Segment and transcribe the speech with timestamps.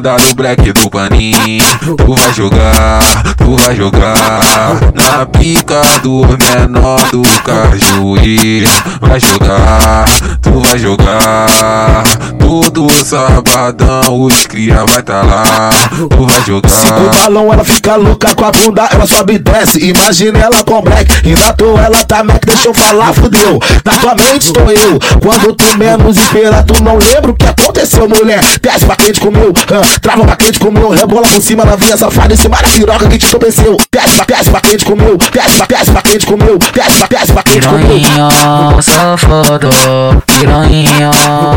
[0.00, 1.62] onda do black do paninho.
[1.96, 3.00] Tu vai jogar,
[3.36, 8.64] tu vai jogar na pica do menor do cajuí.
[9.00, 10.06] Vai jogar,
[10.40, 12.04] tu vai jogar.
[12.50, 15.70] Todo sabadão os cria vai tá lá.
[15.88, 16.68] Tu vai jogar.
[16.68, 19.78] Cinco balão, ela fica louca com a bunda, ela sobe e desce.
[19.78, 23.60] Imagina ela com black, ainda tô ela tá mac, deixa eu falar, fudeu.
[23.84, 28.08] Na tua mente estou eu, quando tu menos espera, tu não lembra o que aconteceu,
[28.08, 28.44] mulher.
[28.60, 32.34] Desce pra quente comeu, uh, trava pra quente comeu, rebola por cima na vinha safada,
[32.34, 33.76] em cima da piroca que te tropeceu.
[33.92, 37.32] Desce pra, desce pra quente comeu, desce pra, desce pra quente comeu, desce pra, desce
[37.32, 37.86] pra quente comeu.
[37.86, 39.70] Piranha, safado,
[40.26, 41.10] piranha,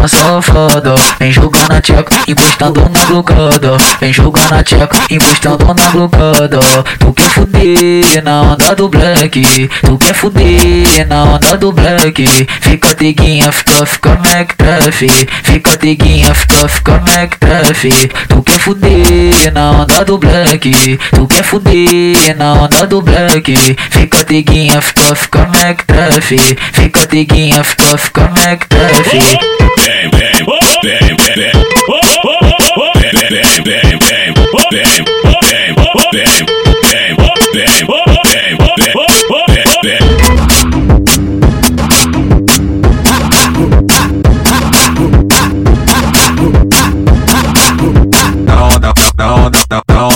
[0.08, 6.60] safado Vem jogando a tcheca, encostando na blocada Vem jogando a tcheca, encostando na blocada
[7.00, 12.48] Tu quer fuder na onda do black Tu quer fuder na onda do black.
[12.62, 15.08] Fica teguinha, fica, fica mequetrefe
[15.44, 20.72] Fica teguinha, fica, fica mequetrefe Tu quer fuder na onda do black
[21.12, 23.56] Tu quer fuder na onda do black.
[23.92, 26.38] Fica teguinha, fica, fica mequetrefe
[26.74, 29.73] Fica teguinha, fica, fica mequetrefe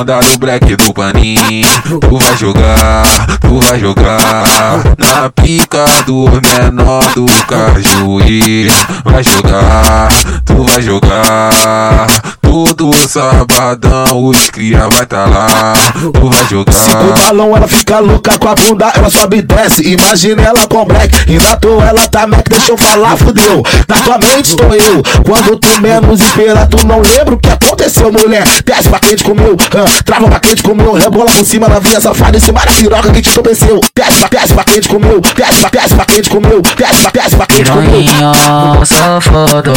[0.07, 1.67] onda, do black do paninho.
[1.99, 3.03] Tu vai jogar,
[3.41, 8.69] tu vai jogar na pica do menor do cajuí.
[9.03, 10.09] Vai jogar,
[10.45, 12.07] tu vai jogar.
[12.49, 15.73] Todo sabadão os cria vai tá lá.
[15.93, 17.13] Tu vai jogar.
[17.13, 19.83] balão, ela fica louca com a bunda, ela sobe e desce.
[19.83, 23.61] Imagina ela com black, ainda tô ela tá mac, deixa eu falar, fudeu.
[23.87, 28.11] Na tua mente estou eu, quando tu menos espera, tu não lembra o que aconteceu,
[28.13, 28.45] mulher.
[28.65, 32.37] Desce pra quente comeu, uh, trava pra quente comeu, rebola por cima na vinha safada,
[32.37, 33.81] em cima da piroca que te tropeceu.
[33.93, 37.35] Desce pra, desce pra quente comeu, desce pra, desce pra quente comeu, desce pra, desce
[37.35, 37.91] pra quente comeu.
[37.91, 39.73] Piranha, safado,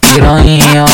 [0.00, 0.84] piranha,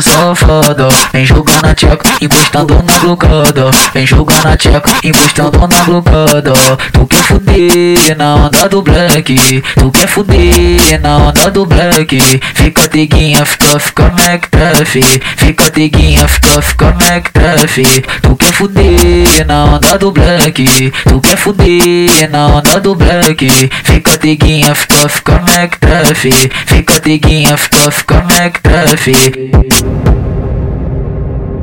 [0.00, 0.69] safado
[1.12, 6.52] Vem jogando a tcheca, encostando na blocada Vem jogando a tcheca, encostando na blocada
[6.92, 9.62] Tu quer fuder na onda do black?
[9.74, 12.20] Tu quer fuder na onda do black?
[12.54, 15.02] Fica teguinha, fica, fica mequetrefe
[15.36, 20.92] Fica teguinha, fica, fica mequetrefe Tu quer fuder na onda do black?
[21.04, 23.48] Tu quer fuder na onda do black?
[23.82, 26.30] Fica teguinha, fica, fica mequetrefe
[26.66, 29.50] Fica teguinha, fica, fica mequetrefe